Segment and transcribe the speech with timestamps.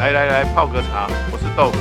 [0.00, 1.08] 来来来，泡个茶。
[1.30, 1.78] 我是豆腐，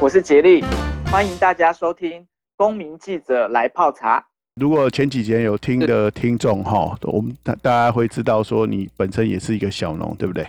[0.00, 0.64] 我是杰利，
[1.10, 2.22] 欢迎大家收听
[2.56, 4.18] 《公民记者来泡茶》。
[4.54, 10.46] 如果前几节有听的听众哈，我们大大家会知道说你本身也是一个小农，对不对？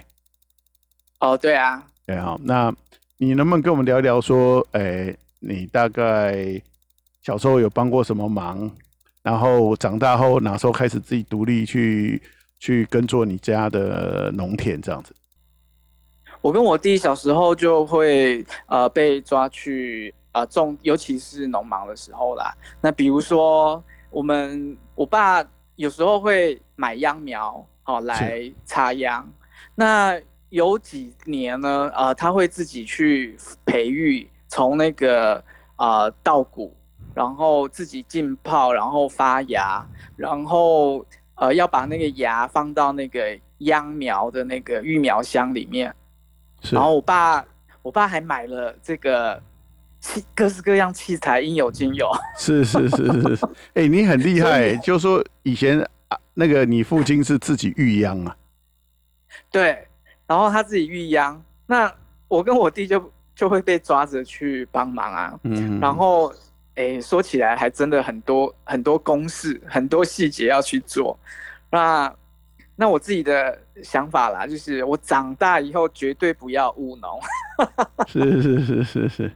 [1.20, 1.84] 哦，对啊。
[2.06, 2.74] 对好，那
[3.18, 6.38] 你能不能跟我们聊一聊说，哎、欸，你大概
[7.22, 8.72] 小时候有帮过什么忙？
[9.22, 12.22] 然后长大后哪时候开始自己独立去
[12.62, 15.14] 去耕作你家的农田这样子？
[16.44, 22.54] 我跟我弟小时候就会呃被抓去呃种，尤其是农忙的时候啦。
[22.82, 25.42] 那比如说我们我爸
[25.78, 29.26] 有时候会买秧苗好、哦、来插秧，
[29.74, 30.20] 那
[30.50, 35.42] 有几年呢呃他会自己去培育，从那个
[35.78, 36.76] 呃稻谷。
[37.16, 41.06] 然后自己浸泡，然后发芽，然后
[41.36, 45.94] 呃要把那个芽放到那个秧苗的那个育苗箱里面。
[46.72, 47.46] 然后我爸，
[47.82, 49.42] 我爸还买了这个
[50.00, 52.10] 器各式各样器材，应有尽有。
[52.38, 58.36] 是是是是是， 哎、欸，你很厉害，就是说以前啊，那个你父亲是自己育秧啊。
[59.52, 59.88] 对，
[60.28, 61.94] 然后他自己育秧，那
[62.28, 65.40] 我跟我弟就就会被抓着去帮忙啊。
[65.44, 66.34] 嗯，然后。
[66.76, 71.16] 哎、欸，说起来还真的很多很多公式，很多细节要去做。
[71.70, 72.12] 那
[72.76, 77.20] 那我自己的想法啦，就是我长大以后绝对不要务农。
[78.08, 79.32] 是是是是是。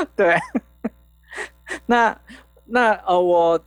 [0.14, 0.36] 对。
[1.86, 2.16] 那
[2.66, 3.58] 那呃，我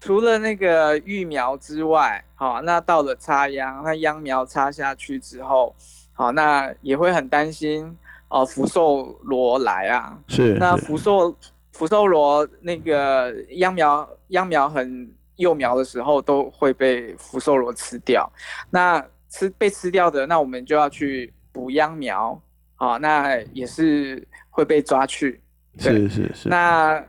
[0.00, 5.74] 除了那个育苗之外，好，那到了插秧，那秧苗插下去之后，
[6.12, 7.96] 好，那也会很担心
[8.28, 10.18] 哦，福寿螺来啊。
[10.28, 10.54] 是。
[10.54, 11.34] 那福寿。
[11.70, 15.08] 福寿螺那个秧苗，秧苗很
[15.38, 18.30] 幼苗的时候都会被福寿螺吃掉。
[18.70, 22.40] 那吃被吃掉的，那我们就要去补秧苗，
[22.76, 25.40] 啊，那也是会被抓去。
[25.78, 26.48] 是是是。
[26.48, 27.02] 那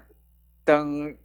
[0.64, 1.16] 等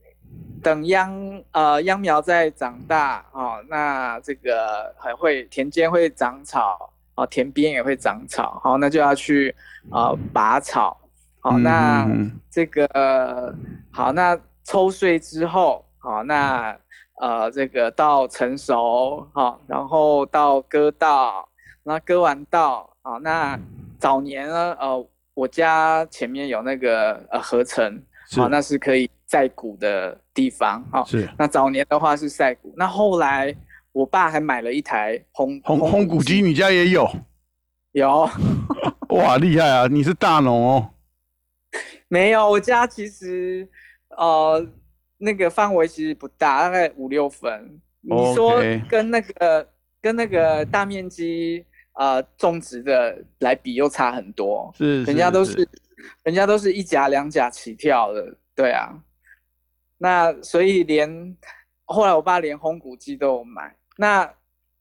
[0.62, 9.54] 等秧呃秧苗在长大，哦，那这个还会田间会长草，哦，田边也会长草，好，那就要去
[9.90, 11.00] 呃拔草。
[11.40, 12.08] 好，那
[12.50, 16.78] 这个、嗯、好，那抽穗之后，好，那
[17.18, 21.48] 呃，这个到成熟，好，然后到割稻，
[21.82, 23.58] 那割完稻，好，那
[23.98, 28.02] 早年呢，呃，我家前面有那个呃禾城，
[28.36, 31.26] 好，那是可以晒谷的地方，好，是。
[31.38, 33.56] 那早年的话是晒谷，那后来
[33.92, 37.08] 我爸还买了一台烘烘烘谷机，你家也有？
[37.92, 38.28] 有。
[39.08, 39.86] 哇，厉害啊！
[39.86, 40.90] 你是大农哦。
[42.08, 43.66] 没有，我家其实，
[44.18, 44.66] 呃，
[45.18, 47.80] 那个范围其实不大，大概五六分。
[48.00, 49.68] 你说跟那个
[50.00, 51.64] 跟那个大面积
[51.94, 54.70] 呃种植的来比，又差很多。
[54.76, 55.68] 是，是，人家都是，是
[56.24, 58.92] 人家都是一甲两甲起跳的，对啊。
[59.98, 61.36] 那所以连
[61.84, 63.74] 后来我爸连烘谷机都有买。
[63.96, 64.30] 那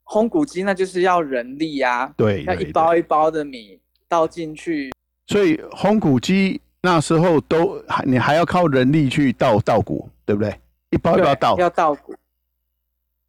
[0.03, 3.79] 烘谷机那就是要人力啊，对，要一包一包的米
[4.09, 4.91] 倒进去。
[5.27, 6.59] 所以烘谷机。
[6.85, 10.53] 那时候都还你还要靠人力去倒稻谷，对不对？
[10.89, 12.13] 一包一包倒，要稻谷，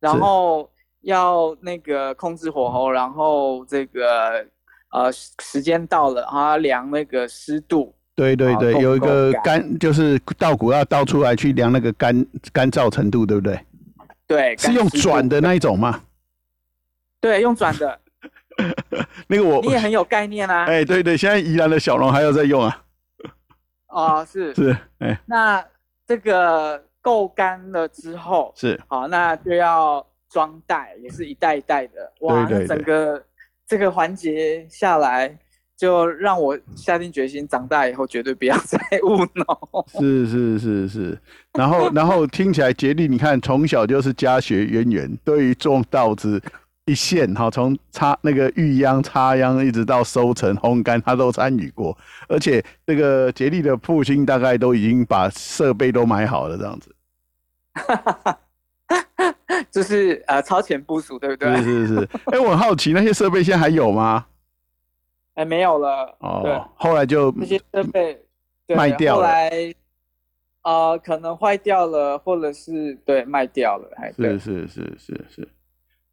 [0.01, 0.69] 然后
[1.03, 4.45] 要那个控制火候，然后这个
[4.91, 7.95] 呃时间到了啊量那个湿度。
[8.17, 13.61] 对对对，有一个干就是稻谷要倒出来去量那个干干燥程度，对不对？
[14.27, 16.01] 对，是用转的那一种吗？
[17.21, 18.01] 对，用转的。
[19.29, 20.65] 那个我你也很有概念啊。
[20.65, 22.84] 哎，对对，现在宜兰的小龙还有在用啊。
[23.95, 25.65] 哦，是是，哎、欸，那
[26.07, 32.13] 这个够干了之后，是好，那就要装袋，也是一袋一袋的。
[32.21, 33.25] 哇，对对对，整个
[33.67, 35.39] 这个环节下来，
[35.77, 39.87] 就让我下定决心，长大以后绝对不要 再务农。
[39.87, 41.19] 是是是是，
[41.53, 46.43] 然后然后听起来杰力，你看从小就是家学渊源，对于种稻子。
[46.87, 51.97] 一线哈，从插那个育秧、插秧，一直到收成、烘干，他都参与过。
[52.29, 56.95] 而且这个杰利的父亲大概都已经把设备都买好了，这样子。
[59.71, 61.57] 就是呃超前部署，对不对？
[61.57, 62.09] 是是是。
[62.27, 64.27] 哎、欸，我很好奇，那些设备现在还有吗？
[65.35, 66.15] 哎、欸，没有了。
[66.21, 66.41] 哦。
[66.45, 66.61] 对。
[66.77, 68.23] 后来就那些设备
[68.69, 69.23] 卖掉了。
[69.23, 69.75] 后来
[70.63, 75.49] 呃，可能坏掉了，或者是对卖掉了，还是是是是是。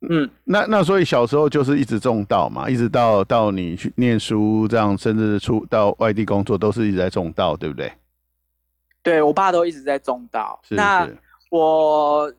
[0.09, 7.91] 嗯，那那所以小时候就是一直种稻嘛，一直到到你去念书这样，甚至出到外地工作，都是一直在种稻，对不对？
[9.03, 10.59] 对，我爸都一直在种稻。
[10.69, 11.07] 那
[11.51, 12.33] 我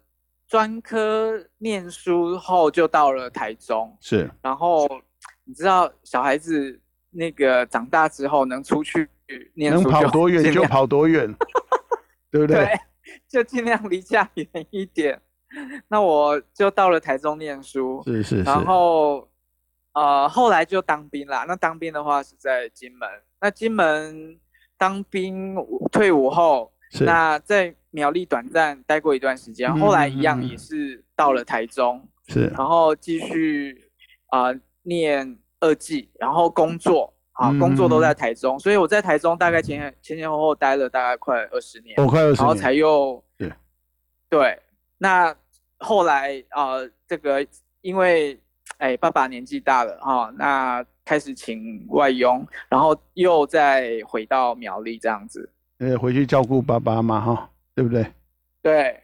[0.49, 4.29] 专科念书后就到了台中，是。
[4.43, 4.89] 然后
[5.45, 6.81] 你知道小孩子
[7.11, 9.09] 那个长大之后能出去
[9.55, 11.33] 念书，能跑多远就跑多远，
[12.31, 12.65] 对不对？
[12.65, 12.81] 对，
[13.29, 15.21] 就尽量离家远一点。
[15.89, 19.29] 那我就到了台中念书，是是是，然后
[19.93, 21.45] 呃后来就当兵啦。
[21.47, 23.09] 那当兵的话是在金门，
[23.41, 24.39] 那金门
[24.77, 25.55] 当兵
[25.91, 33.91] 退伍后，那在苗栗短暂待过一段时间，嗯，后来一样也是到了台中，是，然后继续
[34.29, 37.13] 啊、呃、念二技，然后工作。
[37.35, 43.51] 啊、嗯、工作都在台中，所以我在台中大概前前前后后待了大概快二十年，哦，快二十年，然后才又对
[44.29, 44.63] 对，
[44.99, 45.35] 那
[45.83, 47.47] 后来啊、呃、这个
[47.81, 48.39] 因为
[48.79, 57.49] 哎爸爸年纪大了哈、哦，那开始请外佣，然后又再回到苗栗这样子，呃回去照顾爸爸嘛哈。
[57.75, 58.07] 对不对？
[58.61, 59.01] 对。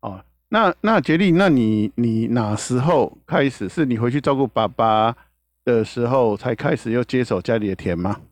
[0.00, 3.68] 哦，那那杰利，那你你哪时候开始？
[3.68, 5.14] 是你回去照顾爸爸
[5.66, 8.22] 的时候才开始又接手家里的田吗？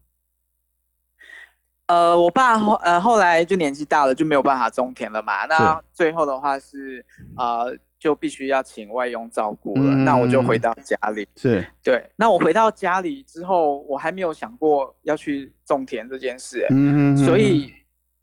[1.86, 5.46] 呃，我爸后呃后来就年纪大了，就没有办法种田了嘛。
[5.46, 7.04] 那最后的话是
[7.36, 11.26] 呃就必须要请外佣照顾了，嗯，那我就回到家里。
[11.36, 12.04] 是对。
[12.16, 17.72] 那我回到家里之后，我还没有想过要去种田这件事，欸，嗯，所以。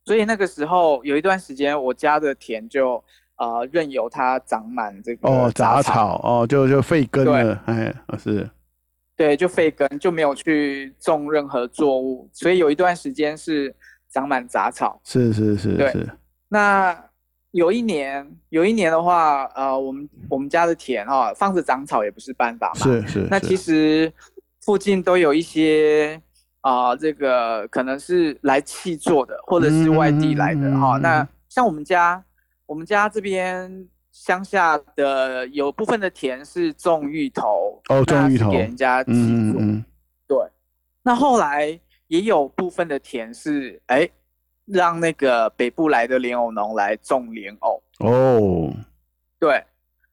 [0.05, 3.01] 所以那个时候有一段时间，我家的田就
[3.37, 8.49] 呃任由它长满这个哦杂草哦，就就废耕了，哎是，
[9.23, 13.73] 对，就废根，就没有去种任何作物，所以有一段时间是
[14.09, 16.09] 长满杂草，是是是，对是。
[16.49, 16.93] 那
[17.51, 23.27] 有一年，有一年的话，呃，我们我们家的田哈、哦、放着长草也不是办法嘛，是是，是。
[23.29, 24.11] 那其实
[24.61, 26.21] 附近都有一些。
[26.65, 30.99] 啊、呃，这个可能是来契作的，或者是外地来的哈、嗯哦。
[30.99, 32.23] 那像我们家，
[32.65, 39.03] 我们家这边乡下的有部分的田是种芋头，哦，种芋头给人家。
[39.07, 39.85] 嗯嗯。
[40.25, 40.37] 对。
[41.01, 41.77] 那后来
[42.07, 44.09] 也有部分的田是，哎，
[44.63, 47.83] 让那个北部来的莲藕农来种莲藕。
[47.99, 48.71] 哦。
[49.37, 49.61] 对。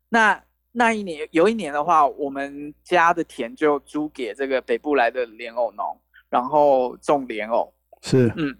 [0.09, 0.43] 那
[0.73, 5.97] 那一年有一年的话，我们家的田就租给这个北部来的莲藕农。
[6.31, 8.57] 然后种莲藕，是，嗯，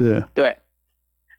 [0.00, 0.58] 是，对。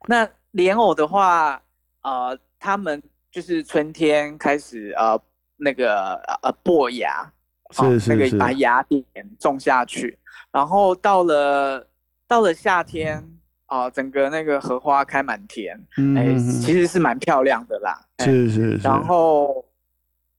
[0.07, 1.61] 那莲藕的话，
[2.03, 3.03] 呃，他们
[3.33, 5.19] 就是春天开始，呃，
[5.57, 6.13] 那个
[6.43, 7.29] 呃播芽，
[7.71, 9.03] 是是是，那个把芽点
[9.37, 10.17] 种下去，
[10.51, 11.85] 然后到了
[12.27, 13.17] 到了夏天，
[13.65, 15.75] 啊、呃，整个那个荷花开满田，
[16.15, 19.65] 哎、嗯，其实是蛮漂亮的啦，是是是，然后。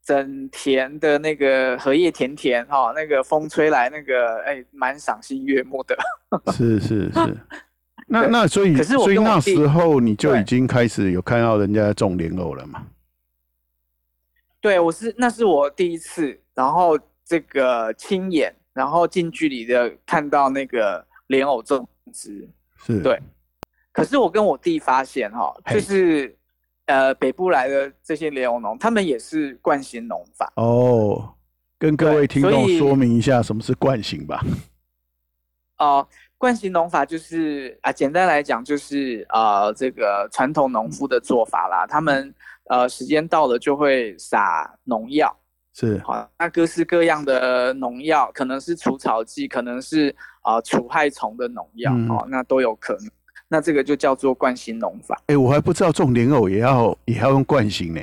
[0.06, 5.97] 整田的那个荷叶田田哈，那个风吹来，那个哎，蛮赏心悦目的。
[6.52, 7.35] 是 是是，
[8.06, 12.87] 那那所以，所以那时候你就已经开始有看到人家种莲藕了嘛？
[14.61, 22.49] 对，我是那是我第一次，然后这个亲眼，然后近距离的看到那个莲藕种植，
[22.85, 23.21] 是对。
[23.93, 26.37] 可是我跟我弟发现哈，就是。
[26.87, 31.33] 呃，北部来的这些莲藕农，他们也是惯行农法哦。
[31.79, 34.45] 跟各位听众说明一下，什么是惯行吧。
[35.79, 36.07] 哦，
[36.39, 41.87] 惯行农法就是啊，简单来讲就是呃，这个传统农夫的做法啦。
[41.87, 42.35] 他们
[42.69, 45.35] 呃，时间到了就会撒农药，
[45.75, 53.11] 是好，那各式各样的农药，可能是除草剂，可能是啊、呃、除害虫的农药，哦、嗯，那都有可能。
[53.49, 55.14] 那这个就叫做惯行农法。
[55.26, 58.00] 哎、欸，我还不知道种莲藕也要也要用惯行呢。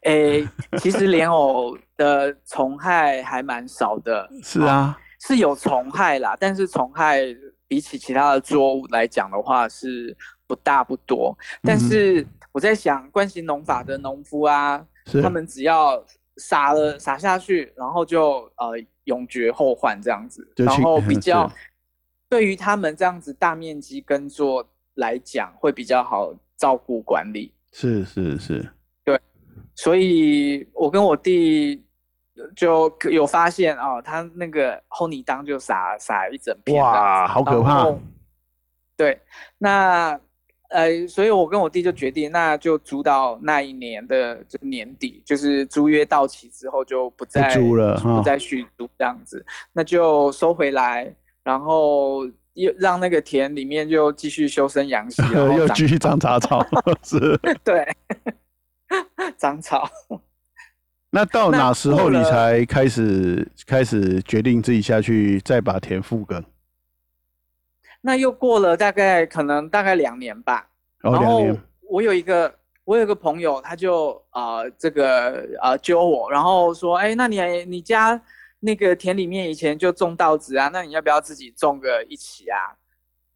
[0.00, 4.28] 哎、欸，其实莲藕的虫害还蛮少的。
[4.42, 7.20] 是啊，是有虫害啦，但是虫害
[7.66, 10.16] 比起其他的作物来讲的话是
[10.46, 11.36] 不大不多。
[11.62, 14.86] 但是我在想，惯行农法的农夫啊，
[15.22, 16.04] 他们只要
[16.36, 18.72] 撒了撒下去，然后就呃
[19.04, 21.50] 永绝后患这样子，然后比较。
[22.26, 27.52] 对于他们这样子大面积耕作来讲，会比较好照顾管理。
[27.70, 28.68] 是是是，
[29.04, 29.20] 对，
[29.76, 31.83] 所以我跟我弟
[32.56, 37.86] 就有发现哦，他那个后泥当就撒撒一整片，哇，好可怕。
[38.96, 39.20] 对，
[39.58, 40.18] 那
[40.70, 51.14] 呃，所以我跟我弟就决定，那就租到那一年的就年底，就是租约到期之后就不再不租了，不再续租这样子，那就收回来。
[51.44, 52.24] 然后
[52.54, 56.64] 又让那个田里面就继续修身养息， 又继续长杂草，
[57.02, 57.86] 是， 对，
[59.36, 59.88] 长草。
[61.14, 66.44] 那到哪时候你才开始开始决定自己下去再把田复耕？
[68.00, 70.68] 那又过了大概可能大概两年吧。
[71.04, 71.62] 哦，两年。
[71.88, 72.52] 我有一个
[72.82, 78.20] 我有一个朋友，他就啊、呃、这个啊、呃、揪我，然后说，哎，那你你家。
[78.66, 82.56] 那个田里面以前就种稻子啊，那你要不要自己种个一起啊？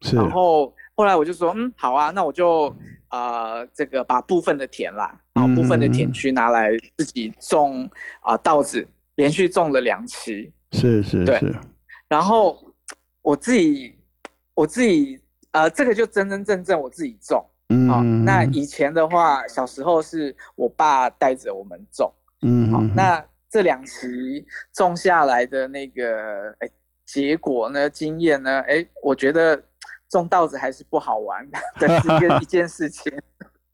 [0.01, 0.15] 是。
[0.15, 2.75] 然后后来我就说，嗯，好啊，那我就
[3.09, 7.83] 呃这个把部分的田啦，啊、嗯、部分的田区拿来自己种
[8.21, 10.51] 啊、呃、稻子，连续种了两期。
[10.71, 11.55] 是是是。
[12.07, 12.59] 然后
[13.21, 13.95] 我自己
[14.53, 15.19] 我自己
[15.51, 17.45] 呃这个就真真正正我自己种。
[17.69, 17.89] 嗯。
[17.89, 22.13] 好，那以前的话，小时候是我爸带着我们种。
[22.41, 22.71] 嗯。
[22.71, 23.23] 好，那。
[23.51, 26.69] 这两期种下来的那个哎
[27.03, 29.59] 结果呢，经验呢，哎，我觉得
[30.09, 31.57] 种稻子还是不好玩的，
[32.03, 33.11] 一个 一件事情。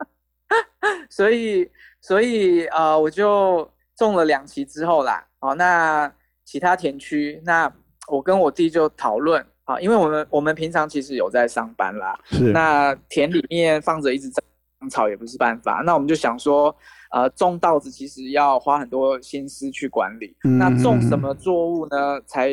[1.09, 1.69] 所以，
[2.01, 6.11] 所以呃，我就种了两期之后啦，好，那
[6.43, 7.71] 其他田区，那
[8.07, 16.75] 我跟我弟就讨论啊，因为我们我们平常其实有在上班啦，是，那田里面放着一直长草也不是办法，那我们就想说。
[17.11, 20.35] 呃，种稻子其实要花很多心思去管理。
[20.43, 22.49] 嗯、那种什么作物呢，才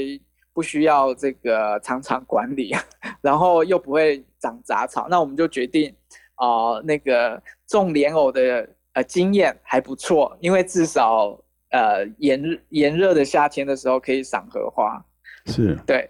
[0.52, 2.74] 不需要这个常常管理，
[3.22, 5.06] 然后又不会长杂草？
[5.08, 5.94] 那我们就决定，
[6.36, 11.38] 呃，那个种莲藕的呃经验还不错，因为至少
[11.70, 15.02] 呃炎炎热的夏天的时候可以赏荷花。
[15.46, 16.08] 是，对，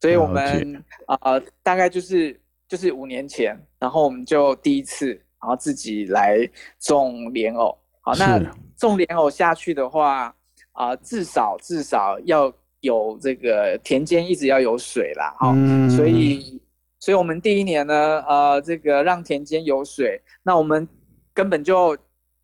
[0.00, 5.08] 所以我们呃大概就是就是五年前，然后我们就第一次，
[5.40, 7.76] 然后自己来种莲藕。
[8.02, 8.38] 好，那
[8.76, 10.34] 种莲藕下去的话，
[10.72, 16.60] 啊、呃，至少至少要有这个田间一直要有水啦，哈、嗯，所以，
[16.98, 20.86] 所以我们第一年呢，呃，这个让田间有水，那我们
[21.32, 21.96] 根本就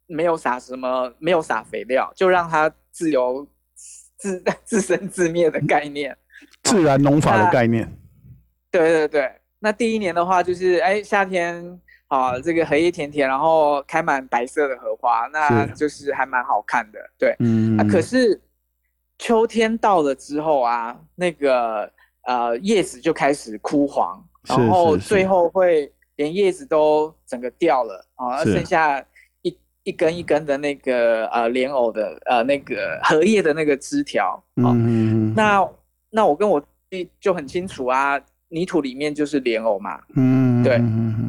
[0.06, 6.16] 没有撒什么，没有撒肥料，就让它自由自 自生自灭的概念，
[6.64, 7.90] 自然农法的概念。
[8.70, 11.80] 对对对，那第一年的话，就是哎，夏天。
[12.08, 17.00] 啊，这个荷叶田田，然后开满白色的荷花，那就是还蛮好看的。
[17.18, 18.40] 对，嗯，啊，可是
[19.18, 21.90] 秋天到了之后啊，那个
[22.22, 29.04] 呃叶子就开始枯黄，然后最后会连叶子都整个掉了啊，剩下
[29.42, 34.42] 一一根一根的那个呃莲藕的呃那个荷叶的那个枝条。
[34.56, 35.68] 嗯，那
[36.10, 40.00] 那我跟我弟就很清楚啊，泥土里面就是莲藕嘛。
[40.14, 40.80] 嗯，对，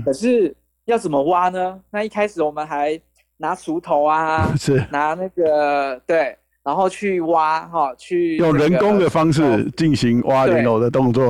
[0.06, 0.56] 可是。
[0.88, 1.78] 要怎么挖呢？
[1.90, 2.98] 那一开始我们还
[3.36, 6.38] 拿锄头啊， 是拿那个对，
[6.68, 11.30] 然后去挖哈，去、这个、用人工的方式进行挖莲藕的动作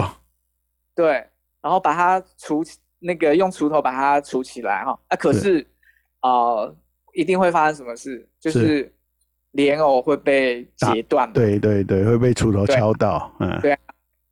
[0.96, 1.06] 对。
[1.06, 1.28] 对，
[1.62, 2.64] 然后把它除，
[2.98, 4.98] 那个用锄头把它锄起来哈。
[5.10, 5.64] 啊，可是
[6.22, 6.76] 啊、呃，
[7.14, 8.28] 一定会发生什么事？
[8.40, 8.92] 就是
[9.52, 11.32] 莲藕会被截断。
[11.34, 13.32] 对对对，会被锄头敲到。
[13.40, 13.74] 嗯，对。
[13.74, 13.80] 啊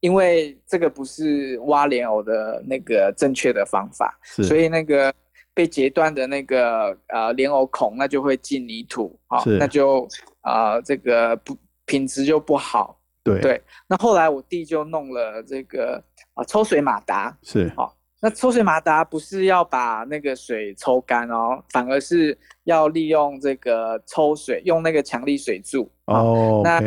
[0.02, 5.12] 因为这个不是挖莲藕的那个正确的方法，所以那个
[5.56, 10.08] 被截断的那个呃莲藕孔，那就会进泥土啊，那就
[10.42, 13.00] 啊、呃、这个不品质就不好。
[13.24, 16.04] 对对，那后来我弟就弄了这个
[16.36, 17.90] 啊抽水马达，是啊，
[18.22, 26.80] 那抽水马达不是要把那个水抽干哦，反而是要利用这个抽水，用那个强力水柱哦，那。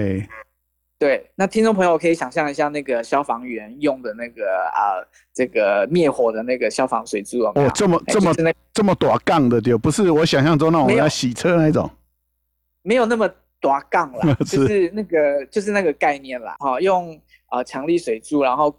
[0.99, 4.43] 对，那听众朋友可以想象一下，那个消防员用的那个
[4.75, 7.52] 啊、呃，这个灭火的那个消防水柱有有？
[7.55, 11.88] 哦，这么这么、欸就是、这么短杠的就不是我想象中那种要洗车那种，
[12.83, 16.57] 没有那么短杠啦， 就是那个就是那个概念啦。
[16.59, 17.14] 哈，用
[17.47, 18.76] 啊、呃、强力水柱，然后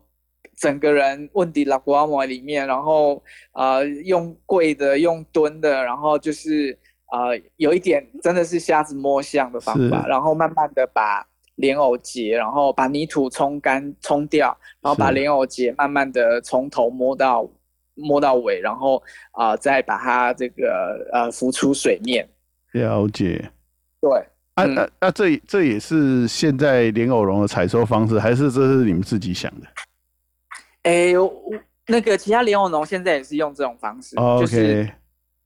[0.58, 3.24] 整个人问题拉瓜莫里面，然后
[3.54, 6.78] 呃用跪的，用蹲的，然后就是
[7.14, 11.26] 呃有一点真的是瞎子摸象的方法，然后慢慢的把。
[11.60, 17.48] 莲藕节，然后把泥土冲干、冲掉，然后把莲藕节慢慢的从头摸到
[17.96, 22.28] 摸到尾，然后啊、呃，再把它这个呃浮出水面。
[22.72, 23.52] 了解。
[24.00, 24.10] 对。
[24.54, 25.12] 啊、嗯、啊啊！
[25.12, 29.68] 这这也是现在莲藕蓉的采收方式，还是这是你们自己想的？
[30.84, 31.14] 哎，
[31.88, 34.90] 那个其他莲藕农现在也是用这种方式.就是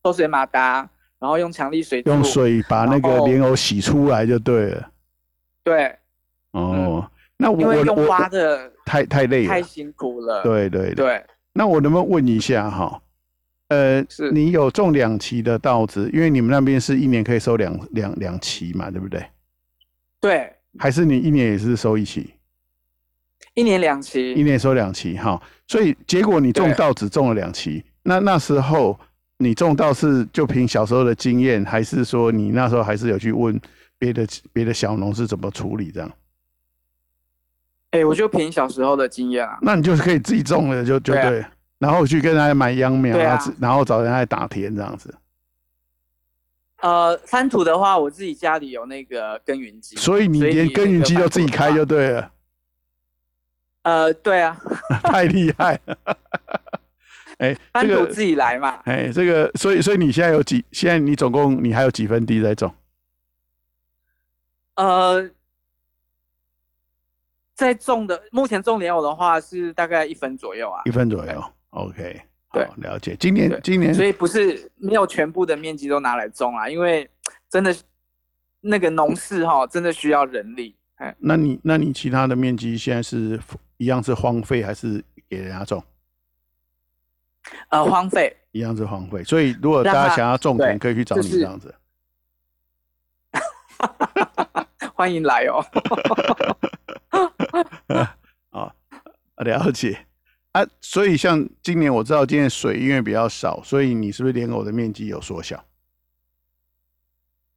[0.03, 0.87] 抽水马达，
[1.19, 4.89] 然后用强力水用水把那个莲藕洗出来就对了。
[5.63, 5.95] 对。
[6.53, 10.41] 哦、嗯，那我因为用挖的太太累了，太辛苦了。
[10.41, 11.25] 对对对，对。
[11.51, 12.99] 那我能不能问一下哈？
[13.67, 19.23] 呃，是你有种两期的稻子，因为你们那边是一年可以收两两两期嘛，对不对？
[20.19, 20.53] 对。
[20.79, 22.33] 还是你一年也是收一期？
[23.53, 24.33] 一年两期。
[24.33, 28.99] 一年收两期哈，所以结果你种稻子种了两期，那那时候
[29.37, 33.59] 你种稻是就凭小时候的经验，还是说你那时候还是有去问
[33.99, 36.11] 别的别的小农是怎么处理这样？
[37.93, 39.59] 哎、欸，我就凭小时候的经验啊。
[39.61, 41.45] 那你就是可以自己种了，就就对。
[41.77, 45.13] 然后去跟人家买秧苗，啊，然后找人家来打田这样子。
[46.81, 52.31] 呃，翻土的话，我自己家里有那个耕耘机，所以你连耕耘机都自己开就对了。
[53.83, 54.59] 呃，对啊，
[55.03, 55.97] 太厉害了。
[57.37, 58.79] 哎、欸，翻土自己来嘛。
[58.85, 60.65] 哎、欸，这个，所以，所以你现在有几？
[60.71, 62.73] 现在你总共你还有几分地在种？
[64.75, 65.29] 呃，
[67.53, 71.43] 在种的目前种莲藕的话是大概一分左右啊，一分左右。
[71.71, 72.21] OK。
[72.51, 73.15] 对，了解。
[73.19, 77.09] 今年，今年，所以不是没有全部的面积都拿来种啊，因为
[77.49, 77.75] 真的
[78.61, 80.75] 那个农事哈，真的需要人力。
[80.97, 83.39] 哎，那你，那你其他的面积现在是
[83.77, 85.83] 一样是荒废，还是给人家种？
[87.69, 89.23] 呃，荒废，一样是荒废。
[89.23, 91.73] 所以如果大家想要种田，可以去找你这样子。
[94.93, 95.65] 欢迎来哦。
[98.51, 98.75] 啊，
[99.43, 100.05] 了解。
[100.51, 105.65] 啊，所以像今年我知道今年水因为比较少，所以你是不是莲藕的面积有缩小？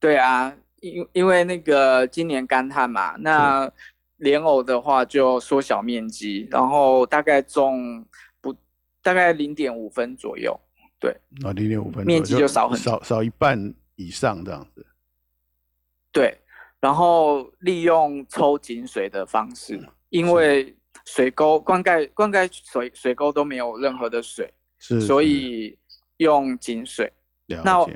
[0.00, 3.70] 对啊，因因为那个今年干旱嘛，那
[4.16, 8.02] 莲藕的话就缩小面积，然后大概种
[8.40, 8.56] 不
[9.02, 10.58] 大概零点五分左右，
[10.98, 11.10] 对，
[11.44, 14.86] 啊零点五分面积就少很少少一半以上这样子。
[16.10, 16.38] 对，
[16.80, 19.80] 然后利用抽井水的方式，
[20.10, 20.74] 因为。
[21.04, 25.78] 水沟灌溉灌溉水水沟都没有任何的水，是，所以
[26.16, 27.12] 用井水。
[27.62, 27.86] 那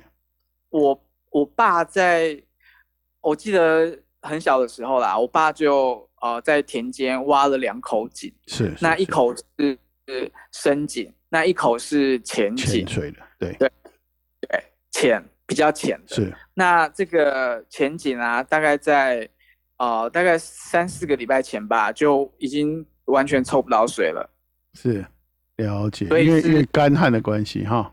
[0.68, 2.40] 我我爸在，
[3.20, 12.86] 我记得很小的时候啦，我爸就呃在田间挖了两口井，是，是，那一口是是深井，那一口是浅井。
[12.86, 13.68] 浅水的，对对
[14.42, 16.14] 对，浅比较浅的。
[16.14, 16.32] 是。
[16.60, 19.28] 那这个前景啊，大概在
[19.78, 22.86] 呃大概三四个礼拜前吧，就已经。
[23.06, 24.30] 完全抽不到水了，
[24.74, 25.04] 是
[25.56, 27.92] 了解，因为因为干旱的关系哈。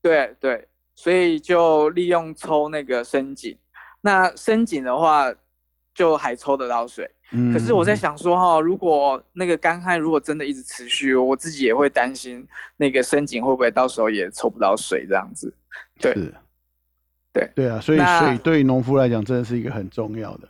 [0.00, 3.58] 对对，所以就利用抽那个深井，
[4.00, 5.30] 那深井的话
[5.92, 7.10] 就还抽得到水。
[7.32, 12.46] 嗯，可是我在想说哈，如果那个干旱如果真的一直持续，我自己也会担心
[12.78, 15.52] 那个深井会不会到时候也抽不到水这样子。
[16.00, 16.34] 对，是，
[17.38, 20.48] 对对啊，所以水对农夫来讲真的是一个很重要的，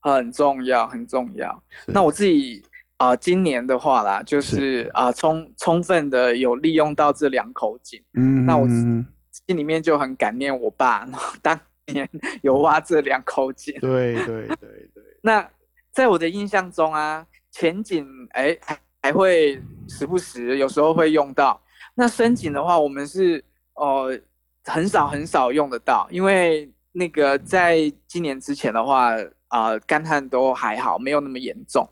[0.00, 1.62] 很重要很重要。
[1.86, 2.62] 那我自己。
[3.00, 7.98] 啊、呃，今年的话啦，就是啊，充、呃、充分的有利用到这两口井。
[8.12, 11.08] 嗯，那我心里面就很感念我爸，
[11.40, 12.06] 当年
[12.42, 13.74] 有挖这两口井。
[13.80, 14.56] 对对对
[14.92, 15.02] 对。
[15.22, 15.48] 那
[15.90, 19.58] 在我的印象中啊，浅井哎还还会
[19.88, 21.58] 时不时有时候会用到。
[21.94, 23.42] 那深井的话，我们是
[23.76, 24.14] 呃
[24.64, 29.16] 很少很少用得到，因为那个在今年之前的话。
[29.50, 31.84] 啊、呃，干旱都还好，没有那么严重。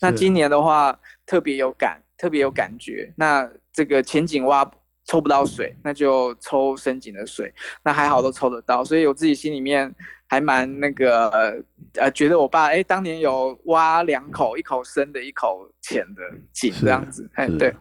[0.00, 3.08] 那今年的话，特别有感，特别有感觉。
[3.16, 4.68] 那这个浅井挖
[5.04, 7.54] 抽不到水，那就抽深井的水。
[7.84, 9.94] 那还好都抽得到，所以我自己心里面
[10.26, 11.62] 还蛮那个
[11.94, 17.30] 呃，觉得我爸哎，当年有挖两口，一口深的，一口浅的井这样子。
[17.34, 17.72] 哎，对。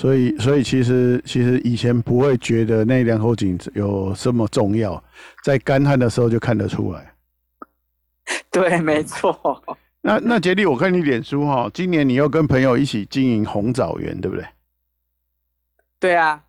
[0.00, 5.04] 所以，所以其实其实以前不会觉得那两口井有这么重要，
[5.44, 7.12] 在干旱的时候就看得出来。
[8.50, 9.62] 对，没错。
[10.00, 14.46] 那那杰弟，我看你脸书哈，今年你又跟朋友一起经营红枣园，对不对？
[15.98, 16.42] 对啊。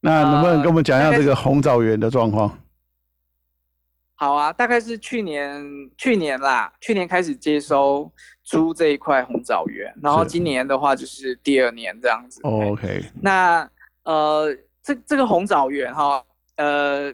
[0.00, 2.48] 那能不能跟我们讲一下这个红枣园的状况？
[2.48, 2.58] 呃，
[4.16, 5.64] 好啊，大概是去年
[5.96, 8.10] 去年啦，去年开始接收
[8.46, 12.40] 租这一块红枣园，然后今年的话就是第二年这样子。
[12.44, 13.04] OK。
[13.20, 13.68] 那
[14.04, 16.24] 呃，这这个红枣园哈，
[16.56, 17.12] 呃。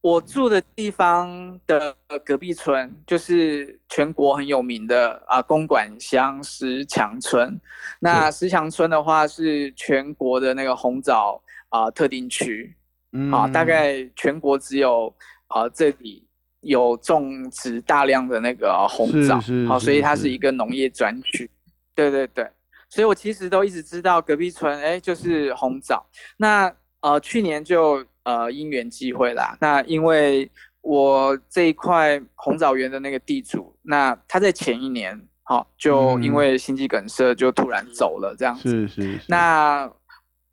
[0.00, 7.60] 我住的地方的隔壁村，就是全国很有名的啊，公馆乡石墙村。
[7.98, 12.72] 那石墙村的话，是全国的那个红枣啊特定区，
[13.10, 15.12] 嗯，啊，大概全国只有
[15.48, 16.24] 啊这里
[16.60, 21.50] 有种植大量的那个红枣，好，所以它是一个农业专区。
[21.94, 22.48] 对对对，
[22.88, 26.06] 所以我其实都一直知道隔壁村，哎，就是红枣。
[26.36, 28.04] 那呃，去年就。
[28.24, 29.56] 呃，因缘际会啦。
[29.58, 30.50] 那因为
[30.82, 38.68] 我这一块红枣园的那个地主，那他在前一年，好、哦，就因为心肌梗塞就突然走了，这样子。
[38.68, 39.20] 是是，是。
[39.28, 39.90] 那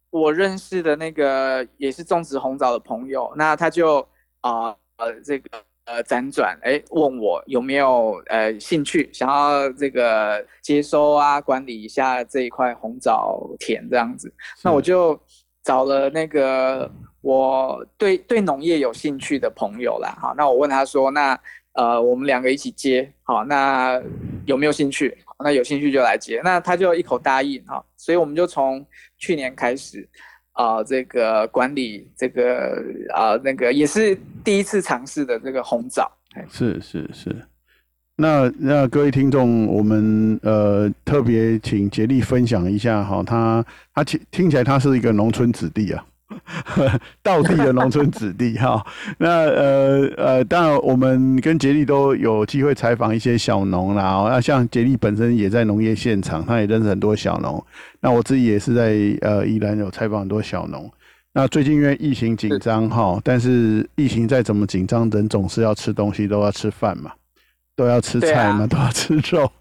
[0.10, 4.00] 我认识的那个也是种植红枣的朋友，那他就
[4.40, 14.34] 啊呃，呃这个呃辗转哎问我有没有呃兴趣想要这个接收啊管理一下这一块红枣田这样子。
[14.64, 15.20] 那我就
[15.64, 16.92] 找了那个。
[17.22, 21.36] 我对对农业有兴趣的朋友啦，好，那我问他说，那
[21.74, 24.00] 呃，我们两个一起接，好，那
[24.46, 25.18] 有没有兴趣？
[25.40, 28.86] 那有兴趣就来接，那他就一口答应，哈，所以我们就从
[29.18, 30.08] 去年开始，
[30.56, 36.12] 啊、这个管理这个啊、那个也是第一次尝试的这个红枣。
[36.50, 37.34] 是是是。
[38.18, 46.06] 那那各位听众，我们呃特别请杰力分享一下哈，他他听听起来他是一个农村子弟啊。
[47.22, 48.84] 道地的农村子弟哈，
[49.20, 54.26] 那呃呃，当然我们跟杰利都有机会采访一些小农啦。
[54.28, 57.64] 那像杰利本身也在农业现场，他也认识很多小农。
[58.00, 60.92] 那我自己也是在呃宜兰有采访很多小农。
[61.32, 67.12] 那最近因为疫情紧张哈，但是疫情再怎么紧张，人总是要吃东西，都要吃饭嘛，
[67.76, 69.52] 都要吃菜嘛，都要吃肉。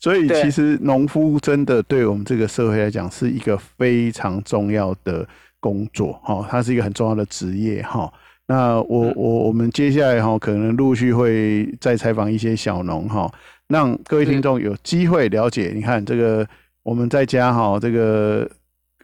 [0.00, 5.28] 所以其实农夫真的对我们这个社会来讲是一个非常重要的。
[5.60, 8.12] 工作哈，它是一个很重要的职业哈。
[8.48, 13.28] 那我我我们接下来哈，可能陆续会再采访一些小农哈，
[13.66, 15.72] 让各位听众有机会了解。
[15.74, 16.46] 你看这个
[16.84, 18.48] 我们在家哈，这个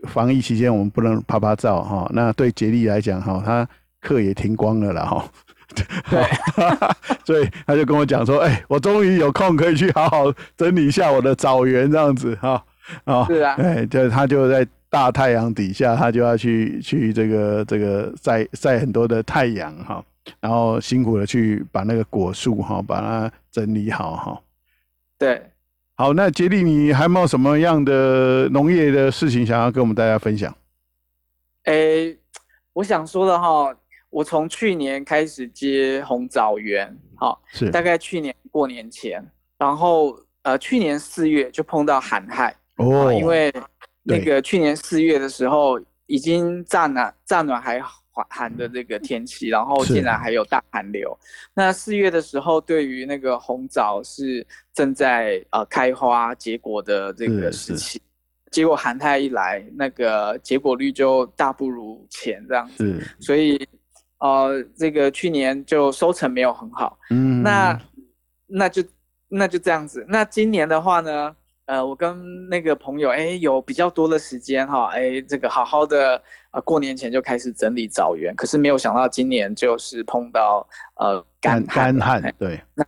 [0.05, 2.09] 防疫期间我们不能拍拍照哈。
[2.15, 3.69] 那对杰利来讲哈，他
[4.01, 5.25] 课也停光了啦哈。
[6.09, 6.25] 对，
[7.27, 12.63] 所以他就跟我讲说，哎、欸，我终于有空可以去好好整理一下我的枣园这样子哈。
[13.03, 14.65] 啊，是啊，对，就他就在。
[14.93, 20.05] 大太阳底下，他就要去去这个这个晒晒很多的太阳哈，
[20.39, 24.43] 然后辛苦的去把那个果树哈把它整理好哈。
[25.17, 25.43] 对，
[25.95, 30.55] 好，那杰利，你还有没有什么样的农业的事情想要跟我们大家分享？
[31.65, 32.19] 诶、欸，
[32.75, 33.75] 我想说的哈，
[34.11, 39.25] 我从去年开始接红枣园，哈，是大概去年过年前，
[39.57, 43.51] 然后呃去年四月就碰到寒害哦，因为。
[44.03, 47.81] 那个去年四月的时候，已经乍暖乍暖还
[48.29, 51.17] 寒的这个天气，然后竟然还有大寒流。
[51.55, 58.03] 那四月的时候，对于那个红枣是正在呃开花结果的这个时期，
[58.51, 63.03] 结果寒太一来，那个结果率就大不如前这样子。
[63.19, 63.67] 所以
[64.19, 66.99] 呃，这个去年就收成没有很好。
[67.11, 67.81] 嗯，那
[68.47, 68.83] 那就
[69.29, 70.05] 那就这样子。
[70.07, 71.35] 那今年的话呢？
[71.73, 82.85] 呃，我跟那个朋友，哎，有比较多的时间哈，哎，这个好好的，呃，过年前就开始整理枣园，可是没有想到今年就是碰到呃干旱，干旱，对，那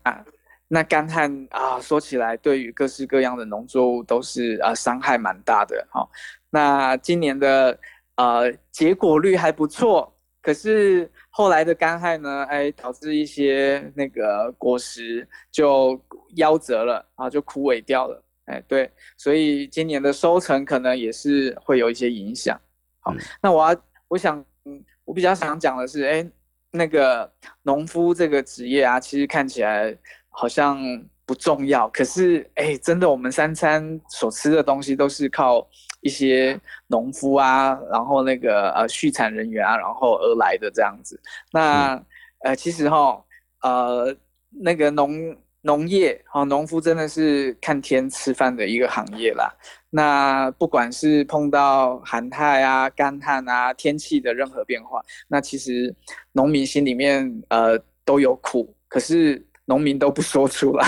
[0.69, 6.07] 那干旱啊，说起来对于各式各样的农作物都是呃伤害蛮大的哈。
[6.51, 7.79] 那今年的
[8.17, 15.99] 呃结果率还不错，可是后来的干旱呢，哎，导致一些那个果实就
[16.37, 18.23] 夭折了啊，就枯萎掉了。
[18.47, 22.61] 哎，对，所以今年的收成可能也是会有一些影响。
[23.01, 26.31] 好，那我要，我想，嗯，我比较想讲的是，哎，
[26.71, 29.97] 那个农夫这个职业啊，其实看起来
[30.29, 30.79] 好像
[31.25, 35.67] 不重要，可是，哎，真的，我们三餐所吃的东西都是靠
[36.03, 41.19] 一些农夫啊，然后那个呃畜产人员啊，然后而来的这样子。
[41.51, 41.99] 那，
[42.41, 43.25] 呃，其实哈，
[43.63, 44.15] 呃，
[44.51, 45.35] 那个农。
[45.67, 49.51] 农业啊，农夫真的是看天吃饭的一个行业啦。
[49.89, 55.95] 那不管是碰到寒害啊、干旱啊、天气的任何变化，那其实
[56.33, 60.87] 农民心里面呃都有苦，可是农民都不说出来。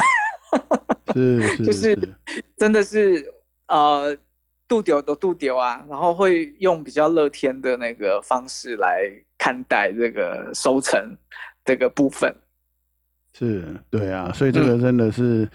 [1.14, 1.98] 是， 是，是，就是
[2.58, 3.32] 真的是
[3.68, 4.14] 呃
[4.68, 11.16] 度丢都度丢啊，然后会用比较乐天的那个方式来看待这个收成
[11.64, 12.34] 这个部分。
[13.38, 15.46] 是对啊，所以这个真的是，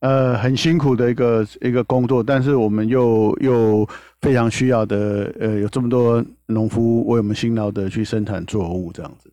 [0.00, 3.88] 嗯、呃，很辛苦的一个一个工作，但是我们又又
[4.20, 9.30] 非常需要的，呃，有这么多农夫为我们辛劳的去生产作物，这样子。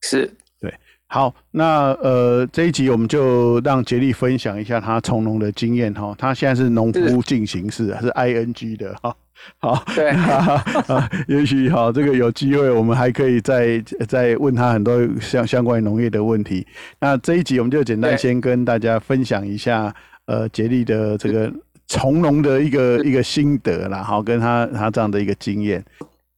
[0.00, 0.72] 是，对，
[1.06, 9.14] 好，那呃这一集我们就让杰利分享一下他从农的经验哈，他现在是农夫进行式，是，是 ing 的哈。
[9.58, 16.66] 好，对啊，啊，也许好，这个有机会，我们还可以再再问他很多相相关农业的问题。
[17.00, 19.94] 那这一集我们就简单先跟大家分享一下，
[20.26, 21.52] 呃，杰利的这个
[21.88, 25.84] 从农的一个一个心得啦，好，跟他他这样的一个经验。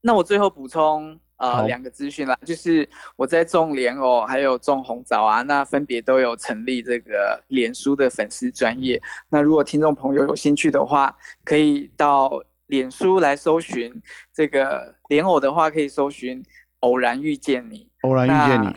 [0.01, 9.01] 那我最后补充呃两个资讯啦，就是我在种莲藕还有种红枣啊，那分别都有成立这个脸书的粉丝专业。
[9.29, 12.43] 那如果听众朋友有兴趣的话，可以到。
[12.67, 13.93] 脸书来搜寻
[14.33, 16.43] 这个莲藕的话，可以搜寻
[16.81, 17.89] “偶然遇见你”。
[18.03, 18.75] 偶然遇见你，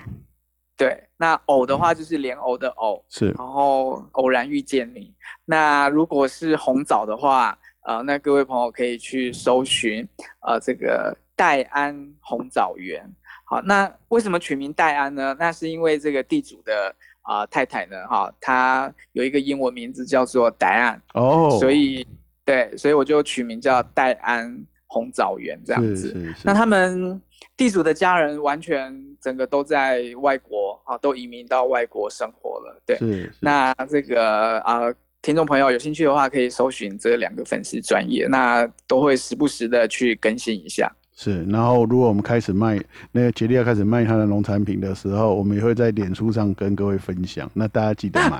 [0.77, 5.15] 对，那藕的话就是莲藕的藕，是，然后偶然遇见你。
[5.45, 10.07] 那如果是红枣的话，呃，那各位朋友可以去搜寻
[10.41, 13.05] 呃这个戴安红枣园。
[13.45, 15.37] 好，那为什么取名戴安呢？
[15.39, 22.07] 那是因为这个地主的啊、呃、太太呢，哈，她有一个英文名字叫做戴安哦，所以。
[22.51, 26.17] 对，所以我就取名叫戴安红枣园这样子。
[26.43, 27.21] 那他们
[27.57, 32.83] 地主的家人完全整个都在外国啊，都移民到外国生活了。
[32.85, 32.99] 对。
[33.39, 40.91] 那这个啊、呃，听众朋友有兴趣的话，可以搜寻这两个粉丝专业，那都会时不时的去更新一下。
[41.23, 48.39] 是，然后如果我们开始卖那个杰利亚开始卖他的农产品的时候，我们也会在脸书上跟各位分享，那大家记得买。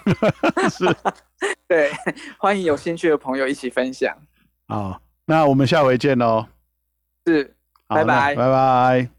[0.70, 0.86] 是，
[1.68, 1.90] 对，
[2.38, 4.16] 欢迎有兴趣的朋友一起分享。
[4.66, 6.46] 好，那我们下回见喽。
[7.26, 7.54] 是，
[7.88, 9.13] 拜拜，拜拜。